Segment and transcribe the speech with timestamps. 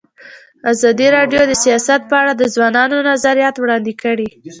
[0.71, 4.29] ازادي راډیو د سیاست په اړه د ځوانانو نظریات وړاندې کړي.